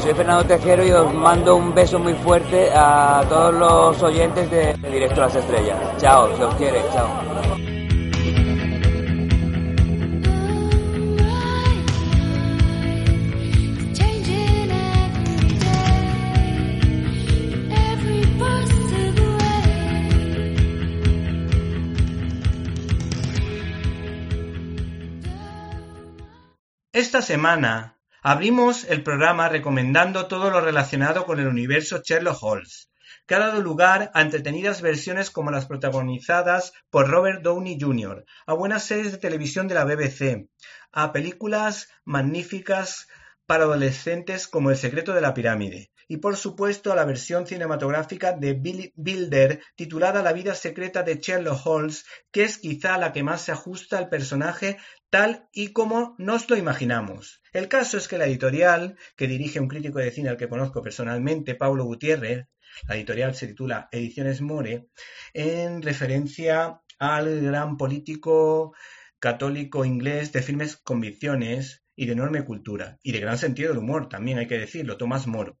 Soy 0.00 0.14
Fernando 0.14 0.44
Tejero 0.44 0.84
y 0.84 0.90
os 0.90 1.12
mando 1.14 1.56
un 1.56 1.74
beso 1.74 1.98
muy 1.98 2.12
fuerte 2.14 2.70
a 2.74 3.24
todos 3.28 3.54
los 3.54 4.02
oyentes 4.02 4.50
de, 4.50 4.74
Directo 4.74 5.22
a 5.22 5.26
las 5.26 5.36
Estrellas. 5.36 5.78
Chao, 5.96 6.36
se 6.36 6.44
os 6.44 6.54
quiere, 6.56 6.82
chao. 6.92 7.08
Esta 26.92 27.22
semana 27.22 27.99
Abrimos 28.22 28.84
el 28.84 29.02
programa 29.02 29.48
recomendando 29.48 30.26
todo 30.26 30.50
lo 30.50 30.60
relacionado 30.60 31.24
con 31.24 31.40
el 31.40 31.46
universo 31.46 32.02
Sherlock 32.04 32.42
Holmes, 32.42 32.90
que 33.26 33.34
ha 33.34 33.38
dado 33.38 33.62
lugar 33.62 34.10
a 34.12 34.20
entretenidas 34.20 34.82
versiones 34.82 35.30
como 35.30 35.50
las 35.50 35.64
protagonizadas 35.64 36.74
por 36.90 37.08
Robert 37.08 37.40
Downey 37.40 37.78
Jr., 37.80 38.26
a 38.44 38.52
buenas 38.52 38.84
series 38.84 39.12
de 39.12 39.16
televisión 39.16 39.68
de 39.68 39.74
la 39.74 39.86
BBC, 39.86 40.50
a 40.92 41.12
películas 41.12 41.88
magníficas 42.04 43.08
para 43.50 43.64
adolescentes 43.64 44.46
como 44.46 44.70
El 44.70 44.76
secreto 44.76 45.12
de 45.12 45.20
la 45.20 45.34
pirámide, 45.34 45.90
y 46.06 46.18
por 46.18 46.36
supuesto 46.36 46.92
a 46.92 46.94
la 46.94 47.04
versión 47.04 47.48
cinematográfica 47.48 48.30
de 48.32 48.52
Billy 48.52 48.92
Bilder 48.94 49.60
titulada 49.74 50.22
La 50.22 50.32
vida 50.32 50.54
secreta 50.54 51.02
de 51.02 51.16
Sherlock 51.16 51.66
Holmes, 51.66 52.04
que 52.30 52.44
es 52.44 52.58
quizá 52.58 52.96
la 52.96 53.12
que 53.12 53.24
más 53.24 53.42
se 53.42 53.50
ajusta 53.50 53.98
al 53.98 54.08
personaje 54.08 54.76
tal 55.10 55.48
y 55.52 55.72
como 55.72 56.14
nos 56.16 56.48
lo 56.48 56.56
imaginamos. 56.56 57.42
El 57.52 57.66
caso 57.66 57.96
es 57.98 58.06
que 58.06 58.18
la 58.18 58.26
editorial, 58.26 58.96
que 59.16 59.26
dirige 59.26 59.58
un 59.58 59.66
crítico 59.66 59.98
de 59.98 60.12
cine 60.12 60.28
al 60.28 60.36
que 60.36 60.48
conozco 60.48 60.80
personalmente, 60.80 61.56
Pablo 61.56 61.82
Gutiérrez, 61.86 62.46
la 62.86 62.94
editorial 62.94 63.34
se 63.34 63.48
titula 63.48 63.88
Ediciones 63.90 64.40
More, 64.40 64.86
en 65.34 65.82
referencia 65.82 66.82
al 67.00 67.40
gran 67.40 67.76
político 67.76 68.76
católico 69.18 69.84
inglés 69.84 70.30
de 70.30 70.40
firmes 70.40 70.76
convicciones 70.76 71.82
y 72.00 72.06
de 72.06 72.14
enorme 72.14 72.46
cultura, 72.46 72.98
y 73.02 73.12
de 73.12 73.20
gran 73.20 73.36
sentido 73.36 73.68
del 73.68 73.78
humor, 73.78 74.08
también 74.08 74.38
hay 74.38 74.46
que 74.46 74.56
decirlo, 74.56 74.96
Tomás 74.96 75.26
More. 75.26 75.56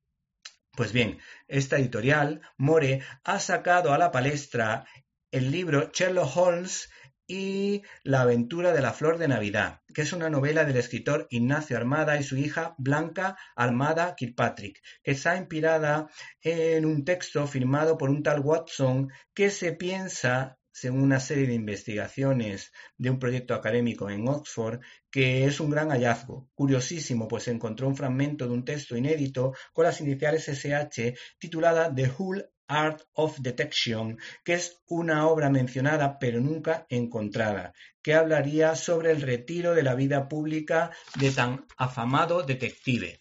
Pues 0.74 0.90
bien, 0.90 1.18
esta 1.48 1.76
editorial, 1.76 2.40
More, 2.56 3.02
ha 3.24 3.38
sacado 3.40 3.92
a 3.92 3.98
la 3.98 4.10
palestra 4.10 4.86
el 5.30 5.50
libro 5.50 5.90
Sherlock 5.92 6.34
Holmes 6.34 6.88
y 7.26 7.82
La 8.04 8.22
aventura 8.22 8.72
de 8.72 8.80
la 8.80 8.94
flor 8.94 9.18
de 9.18 9.28
Navidad, 9.28 9.82
que 9.92 10.00
es 10.00 10.14
una 10.14 10.30
novela 10.30 10.64
del 10.64 10.78
escritor 10.78 11.26
Ignacio 11.28 11.76
Armada 11.76 12.16
y 12.16 12.22
su 12.22 12.38
hija 12.38 12.74
Blanca 12.78 13.36
Armada 13.54 14.14
Kirkpatrick, 14.16 14.80
que 15.02 15.10
está 15.10 15.36
inspirada 15.36 16.08
en 16.40 16.86
un 16.86 17.04
texto 17.04 17.46
firmado 17.46 17.98
por 17.98 18.08
un 18.08 18.22
tal 18.22 18.40
Watson 18.40 19.12
que 19.34 19.50
se 19.50 19.72
piensa 19.72 20.58
según 20.80 21.02
una 21.02 21.20
serie 21.20 21.46
de 21.46 21.52
investigaciones 21.52 22.72
de 22.96 23.10
un 23.10 23.18
proyecto 23.18 23.52
académico 23.52 24.08
en 24.08 24.26
Oxford, 24.26 24.80
que 25.10 25.44
es 25.44 25.60
un 25.60 25.68
gran 25.68 25.90
hallazgo. 25.90 26.48
Curiosísimo, 26.54 27.28
pues 27.28 27.48
encontró 27.48 27.86
un 27.86 27.96
fragmento 27.96 28.46
de 28.46 28.54
un 28.54 28.64
texto 28.64 28.96
inédito 28.96 29.52
con 29.74 29.84
las 29.84 30.00
iniciales 30.00 30.48
SH 30.48 31.14
titulada 31.38 31.94
The 31.94 32.10
Whole 32.16 32.48
Art 32.66 33.02
of 33.12 33.40
Detection, 33.40 34.18
que 34.42 34.54
es 34.54 34.80
una 34.88 35.26
obra 35.26 35.50
mencionada 35.50 36.18
pero 36.18 36.40
nunca 36.40 36.86
encontrada, 36.88 37.74
que 38.00 38.14
hablaría 38.14 38.74
sobre 38.74 39.10
el 39.10 39.20
retiro 39.20 39.74
de 39.74 39.82
la 39.82 39.94
vida 39.94 40.28
pública 40.28 40.92
de 41.18 41.30
tan 41.30 41.66
afamado 41.76 42.42
detective. 42.42 43.19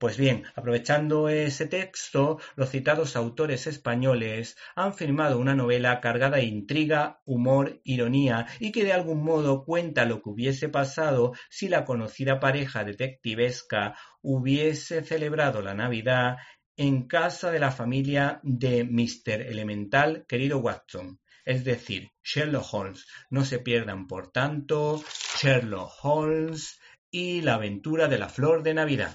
Pues 0.00 0.16
bien, 0.16 0.44
aprovechando 0.54 1.28
ese 1.28 1.66
texto, 1.66 2.40
los 2.56 2.70
citados 2.70 3.16
autores 3.16 3.66
españoles 3.66 4.56
han 4.74 4.94
firmado 4.94 5.38
una 5.38 5.54
novela 5.54 6.00
cargada 6.00 6.38
de 6.38 6.44
intriga, 6.44 7.20
humor, 7.26 7.82
ironía 7.84 8.46
y 8.60 8.72
que 8.72 8.82
de 8.82 8.94
algún 8.94 9.22
modo 9.22 9.62
cuenta 9.62 10.06
lo 10.06 10.22
que 10.22 10.30
hubiese 10.30 10.70
pasado 10.70 11.34
si 11.50 11.68
la 11.68 11.84
conocida 11.84 12.40
pareja 12.40 12.82
detectivesca 12.82 13.94
hubiese 14.22 15.04
celebrado 15.04 15.60
la 15.60 15.74
Navidad 15.74 16.38
en 16.78 17.06
casa 17.06 17.50
de 17.50 17.58
la 17.58 17.70
familia 17.70 18.40
de 18.42 18.84
Mr. 18.84 19.42
Elemental, 19.42 20.24
querido 20.26 20.60
Watson, 20.60 21.20
es 21.44 21.62
decir, 21.62 22.08
Sherlock 22.24 22.72
Holmes. 22.72 23.06
No 23.28 23.44
se 23.44 23.58
pierdan, 23.58 24.06
por 24.06 24.32
tanto, 24.32 25.04
Sherlock 25.38 25.92
Holmes 26.02 26.80
y 27.10 27.42
la 27.42 27.56
aventura 27.56 28.08
de 28.08 28.18
la 28.18 28.30
flor 28.30 28.62
de 28.62 28.72
Navidad. 28.72 29.14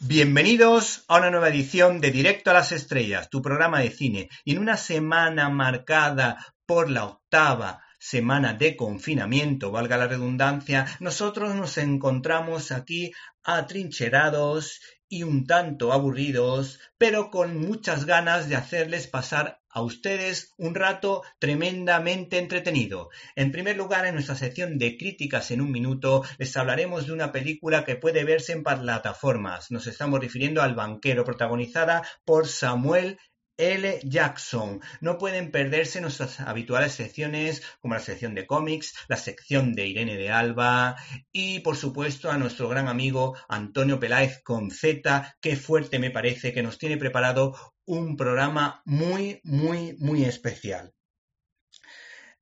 Bienvenidos 0.00 1.04
a 1.08 1.16
una 1.16 1.32
nueva 1.32 1.48
edición 1.48 2.00
de 2.00 2.12
Directo 2.12 2.52
a 2.52 2.54
las 2.54 2.70
Estrellas, 2.70 3.30
tu 3.30 3.42
programa 3.42 3.80
de 3.80 3.90
cine, 3.90 4.28
y 4.44 4.52
en 4.52 4.58
una 4.58 4.76
semana 4.76 5.48
marcada 5.48 6.54
por 6.66 6.88
la 6.88 7.04
octava 7.04 7.82
semana 7.98 8.54
de 8.54 8.76
confinamiento, 8.76 9.72
valga 9.72 9.96
la 9.96 10.06
redundancia, 10.06 10.86
nosotros 11.00 11.56
nos 11.56 11.78
encontramos 11.78 12.70
aquí 12.70 13.10
atrincherados 13.42 14.80
y 15.08 15.24
un 15.24 15.48
tanto 15.48 15.92
aburridos, 15.92 16.78
pero 16.96 17.30
con 17.30 17.58
muchas 17.58 18.04
ganas 18.04 18.48
de 18.48 18.54
hacerles 18.54 19.08
pasar 19.08 19.57
a 19.70 19.82
ustedes 19.82 20.54
un 20.56 20.74
rato 20.74 21.22
tremendamente 21.38 22.38
entretenido. 22.38 23.10
En 23.36 23.52
primer 23.52 23.76
lugar, 23.76 24.06
en 24.06 24.14
nuestra 24.14 24.34
sección 24.34 24.78
de 24.78 24.96
críticas 24.96 25.50
en 25.50 25.60
un 25.60 25.70
minuto, 25.70 26.24
les 26.38 26.56
hablaremos 26.56 27.06
de 27.06 27.12
una 27.12 27.32
película 27.32 27.84
que 27.84 27.96
puede 27.96 28.24
verse 28.24 28.52
en 28.52 28.62
plataformas. 28.62 29.70
Nos 29.70 29.86
estamos 29.86 30.20
refiriendo 30.20 30.62
al 30.62 30.74
banquero, 30.74 31.24
protagonizada 31.24 32.02
por 32.24 32.46
Samuel 32.46 33.18
L. 33.58 33.98
Jackson. 34.04 34.80
No 35.00 35.18
pueden 35.18 35.50
perderse 35.50 36.00
nuestras 36.00 36.38
habituales 36.38 36.92
secciones 36.92 37.62
como 37.80 37.94
la 37.94 38.00
sección 38.00 38.36
de 38.36 38.46
cómics, 38.46 38.94
la 39.08 39.16
sección 39.16 39.74
de 39.74 39.88
Irene 39.88 40.16
de 40.16 40.30
Alba 40.30 40.94
y 41.32 41.58
por 41.60 41.76
supuesto 41.76 42.30
a 42.30 42.38
nuestro 42.38 42.68
gran 42.68 42.86
amigo 42.86 43.36
Antonio 43.48 43.98
Peláez 43.98 44.40
con 44.44 44.70
Z, 44.70 45.36
que 45.40 45.56
fuerte 45.56 45.98
me 45.98 46.12
parece 46.12 46.52
que 46.52 46.62
nos 46.62 46.78
tiene 46.78 46.98
preparado 46.98 47.56
un 47.88 48.16
programa 48.16 48.82
muy, 48.84 49.40
muy, 49.44 49.96
muy 49.98 50.24
especial. 50.24 50.92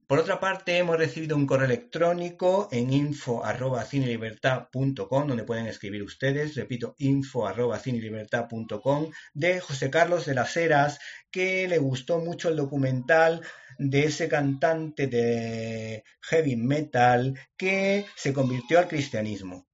Por 0.09 0.19
otra 0.21 0.39
parte, 0.39 0.79
hemos 0.79 0.99
recibido 0.99 1.37
un 1.37 1.47
correo 1.47 1.67
electrónico 1.67 2.69
en 2.71 2.93
info.cinelibertad.com 2.93 5.27
donde 5.27 5.43
pueden 5.43 5.67
escribir 5.67 6.05
ustedes, 6.05 6.55
repito, 6.55 6.95
info.cinelibertad.com 6.99 9.11
de 9.35 9.59
José 9.61 9.91
Carlos 9.91 10.25
de 10.27 10.35
las 10.35 10.57
Heras, 10.57 11.01
que 11.31 11.67
le 11.67 11.79
gustó 11.79 12.21
mucho 12.21 12.49
el 12.49 12.55
documental 12.57 13.43
de 13.79 14.05
ese 14.05 14.29
cantante 14.29 15.09
de 15.09 16.05
heavy 16.21 16.55
metal 16.55 17.37
que 17.57 18.07
se 18.15 18.33
convirtió 18.33 18.79
al 18.79 18.87
cristianismo. 18.87 19.67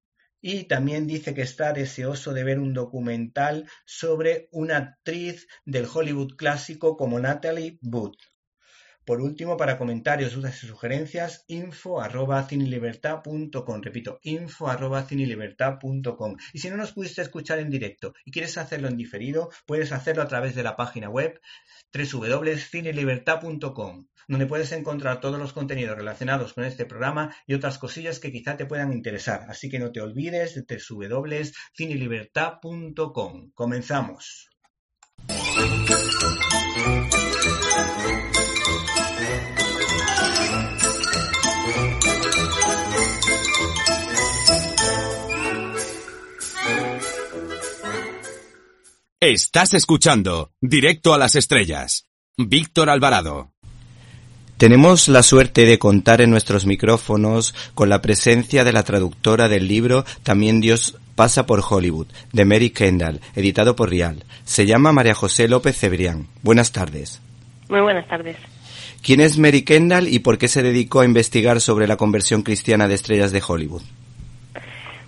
Y 0.45 0.65
también 0.65 1.07
dice 1.07 1.33
que 1.33 1.41
está 1.41 1.71
deseoso 1.71 2.33
de 2.33 2.43
ver 2.43 2.59
un 2.59 2.73
documental 2.73 3.65
sobre 3.85 4.49
una 4.51 4.75
actriz 4.75 5.47
del 5.63 5.85
Hollywood 5.85 6.35
clásico 6.35 6.97
como 6.97 7.17
Natalie 7.17 7.79
Wood. 7.81 8.17
Por 9.05 9.21
último, 9.21 9.57
para 9.57 9.77
comentarios, 9.77 10.33
dudas 10.33 10.63
y 10.63 10.67
sugerencias, 10.67 11.43
info 11.47 11.99
arroba 11.99 12.47
Repito, 13.81 14.19
info 14.23 14.69
arroba 14.69 15.05
Y 16.53 16.59
si 16.59 16.69
no 16.69 16.77
nos 16.77 16.93
pudiste 16.93 17.21
escuchar 17.21 17.59
en 17.59 17.69
directo 17.69 18.13
y 18.23 18.31
quieres 18.31 18.57
hacerlo 18.57 18.87
en 18.87 18.95
diferido, 18.95 19.49
puedes 19.65 19.91
hacerlo 19.91 20.23
a 20.23 20.29
través 20.29 20.55
de 20.55 20.63
la 20.63 20.77
página 20.77 21.09
web 21.09 21.41
www.cinelibertad.com, 21.93 24.07
donde 24.29 24.45
puedes 24.45 24.71
encontrar 24.71 25.19
todos 25.19 25.37
los 25.37 25.51
contenidos 25.51 25.97
relacionados 25.97 26.53
con 26.53 26.63
este 26.63 26.85
programa 26.85 27.35
y 27.45 27.55
otras 27.55 27.77
cosillas 27.77 28.19
que 28.19 28.31
quizá 28.31 28.55
te 28.55 28.65
puedan 28.65 28.93
interesar. 28.93 29.47
Así 29.49 29.69
que 29.69 29.79
no 29.79 29.91
te 29.91 29.99
olvides 29.99 30.55
de 30.55 30.63
www.cinelibertad.com. 30.89 33.51
Comenzamos. 33.53 34.52
Estás 49.25 49.73
escuchando 49.73 50.51
Directo 50.59 51.13
a 51.13 51.17
las 51.17 51.35
Estrellas. 51.35 52.07
Víctor 52.37 52.89
Alvarado. 52.89 53.53
Tenemos 54.57 55.07
la 55.07 55.23
suerte 55.23 55.65
de 55.65 55.79
contar 55.79 56.19
en 56.19 56.29
nuestros 56.29 56.65
micrófonos 56.65 57.55
con 57.73 57.87
la 57.87 58.01
presencia 58.01 58.65
de 58.65 58.73
la 58.73 58.83
traductora 58.83 59.47
del 59.47 59.67
libro 59.69 60.03
También 60.23 60.59
Dios 60.59 60.97
pasa 61.15 61.45
por 61.45 61.61
Hollywood, 61.67 62.07
de 62.31 62.45
Mary 62.45 62.69
Kendall, 62.69 63.21
editado 63.35 63.75
por 63.75 63.89
Rial. 63.89 64.23
Se 64.43 64.65
llama 64.65 64.91
María 64.91 65.13
José 65.13 65.47
López 65.47 65.77
Cebrián. 65.77 66.27
Buenas 66.41 66.71
tardes. 66.71 67.21
Muy 67.69 67.81
buenas 67.81 68.07
tardes. 68.07 68.37
¿Quién 69.01 69.19
es 69.19 69.37
Mary 69.37 69.63
Kendall 69.63 70.07
y 70.07 70.19
por 70.19 70.37
qué 70.37 70.47
se 70.47 70.63
dedicó 70.63 71.01
a 71.01 71.05
investigar 71.05 71.59
sobre 71.59 71.87
la 71.87 71.97
conversión 71.97 72.41
cristiana 72.41 72.87
de 72.87 72.95
estrellas 72.95 73.31
de 73.31 73.41
Hollywood? 73.45 73.81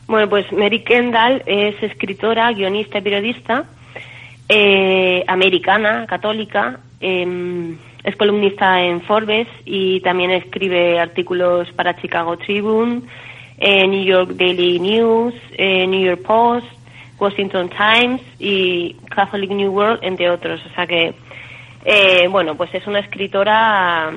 Bueno, 0.08 0.30
pues 0.30 0.52
Mary 0.52 0.84
Kendall 0.84 1.42
es 1.46 1.82
escritora, 1.82 2.52
guionista 2.52 3.00
y 3.00 3.02
periodista 3.02 3.66
eh, 4.50 5.24
americana, 5.28 6.06
católica. 6.08 6.80
Em, 7.00 7.78
es 8.04 8.16
columnista 8.16 8.84
en 8.84 9.02
Forbes 9.02 9.48
y 9.66 10.00
también 10.02 10.32
escribe 10.32 11.00
artículos 11.00 11.72
para 11.72 12.00
Chicago 12.00 12.38
Tribune, 12.38 13.02
eh, 13.58 13.88
New 13.88 14.04
York 14.04 14.32
Daily 14.32 14.80
News, 14.80 15.34
eh, 15.58 15.88
New 15.88 16.02
York 16.02 16.24
Post, 16.24 16.68
Washington 17.20 17.70
Times 17.70 18.22
y 18.40 18.96
Catholic 19.10 19.50
New 19.52 19.72
World, 19.72 20.00
entre 20.04 20.30
otros. 20.30 20.62
O 20.66 20.70
sea 20.76 20.86
que, 20.86 21.14
eh, 21.86 22.28
bueno, 22.30 22.56
pues 22.56 22.74
es 22.74 22.86
una 22.88 23.00
escritora 23.00 24.12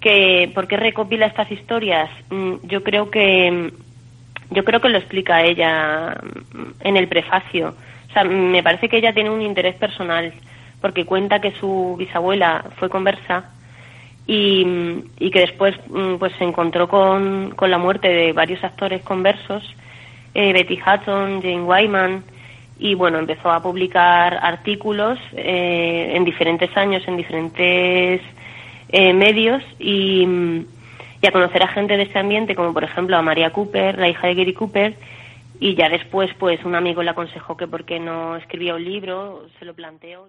que, 0.00 0.50
¿por 0.54 0.66
qué 0.66 0.76
recopila 0.76 1.26
estas 1.26 1.50
historias? 1.50 2.10
Mm, 2.30 2.54
yo 2.64 2.82
creo 2.82 3.10
que, 3.10 3.72
yo 4.50 4.64
creo 4.64 4.80
que 4.80 4.88
lo 4.88 4.98
explica 4.98 5.42
ella 5.42 6.16
en 6.80 6.96
el 6.96 7.08
prefacio. 7.08 7.74
O 8.08 8.12
sea, 8.12 8.24
me 8.24 8.62
parece 8.62 8.88
que 8.88 8.96
ella 8.96 9.12
tiene 9.12 9.30
un 9.30 9.42
interés 9.42 9.76
personal 9.76 10.32
porque 10.80 11.04
cuenta 11.04 11.40
que 11.40 11.52
su 11.52 11.94
bisabuela 11.98 12.64
fue 12.76 12.88
conversa 12.88 13.50
y, 14.32 15.30
que 15.30 15.40
después 15.40 15.74
mm, 15.88 16.14
pues 16.16 16.32
se 16.38 16.44
encontró 16.44 16.86
con, 16.86 17.50
con, 17.56 17.68
la 17.68 17.78
muerte 17.78 18.06
de 18.08 18.32
varios 18.32 18.62
actores 18.62 19.02
conversos, 19.02 19.74
eh, 20.34 20.52
Betty 20.52 20.78
Hutton, 20.78 21.42
Jane 21.42 21.62
Wyman, 21.62 22.22
y 22.78 22.94
bueno, 22.94 23.18
empezó 23.18 23.50
a 23.50 23.60
publicar 23.60 24.38
artículos 24.40 25.18
eh, 25.32 26.12
en 26.14 26.24
diferentes 26.24 26.74
años, 26.76 27.02
en 27.08 27.16
diferentes 27.16 28.20
eh, 28.90 29.12
medios 29.12 29.64
y, 29.80 30.64
a 31.26 31.32
conocer 31.32 31.64
a 31.64 31.68
gente 31.68 31.96
de 31.96 32.04
ese 32.04 32.18
ambiente, 32.18 32.54
como 32.54 32.72
por 32.72 32.84
ejemplo 32.84 33.16
a 33.16 33.22
María 33.22 33.50
Cooper, 33.50 33.98
la 33.98 34.08
hija 34.08 34.28
de 34.28 34.34
Gary 34.36 34.54
Cooper, 34.54 34.94
y 35.58 35.74
ya 35.74 35.88
después 35.88 36.30
pues 36.38 36.64
un 36.64 36.76
amigo 36.76 37.02
le 37.02 37.10
aconsejó 37.10 37.56
que 37.56 37.66
por 37.66 37.84
qué 37.84 37.98
no 37.98 38.36
escribía 38.36 38.76
un 38.76 38.84
libro, 38.84 39.46
se 39.58 39.64
lo 39.64 39.74
planteó. 39.74 40.28